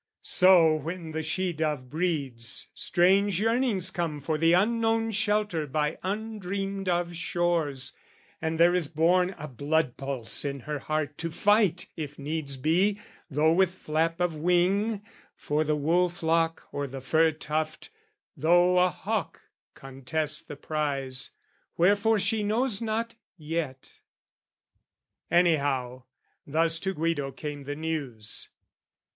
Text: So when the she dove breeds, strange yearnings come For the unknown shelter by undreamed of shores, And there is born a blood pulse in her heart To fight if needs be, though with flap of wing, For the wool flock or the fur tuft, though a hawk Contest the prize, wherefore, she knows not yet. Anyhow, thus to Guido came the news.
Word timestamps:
So 0.23 0.73
when 0.77 1.11
the 1.11 1.21
she 1.21 1.53
dove 1.53 1.91
breeds, 1.91 2.71
strange 2.73 3.39
yearnings 3.39 3.91
come 3.91 4.19
For 4.19 4.35
the 4.39 4.51
unknown 4.53 5.11
shelter 5.11 5.67
by 5.67 5.99
undreamed 6.01 6.89
of 6.89 7.15
shores, 7.15 7.93
And 8.41 8.59
there 8.59 8.73
is 8.73 8.87
born 8.87 9.35
a 9.37 9.47
blood 9.47 9.97
pulse 9.97 10.43
in 10.43 10.61
her 10.61 10.79
heart 10.79 11.19
To 11.19 11.29
fight 11.29 11.87
if 11.95 12.17
needs 12.17 12.57
be, 12.57 12.99
though 13.29 13.53
with 13.53 13.75
flap 13.75 14.19
of 14.19 14.33
wing, 14.35 15.03
For 15.35 15.63
the 15.63 15.75
wool 15.75 16.09
flock 16.09 16.63
or 16.71 16.87
the 16.87 16.99
fur 17.01 17.31
tuft, 17.31 17.91
though 18.35 18.79
a 18.79 18.89
hawk 18.89 19.39
Contest 19.75 20.47
the 20.47 20.55
prize, 20.55 21.29
wherefore, 21.77 22.17
she 22.17 22.41
knows 22.41 22.81
not 22.81 23.13
yet. 23.37 23.99
Anyhow, 25.29 26.05
thus 26.47 26.79
to 26.79 26.95
Guido 26.95 27.31
came 27.31 27.65
the 27.65 27.75
news. 27.75 28.49